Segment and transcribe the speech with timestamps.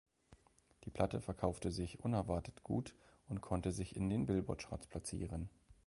[0.85, 2.95] Die Platte verkaufte sich unerwartet gut
[3.27, 5.47] und konnte sich in den Billboard Charts platzieren.